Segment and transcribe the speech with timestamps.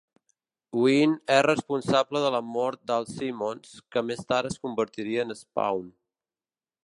[0.83, 5.87] Wynn és responsable de la mort d'Al Simmons, que més tard es convertiria en Spawn.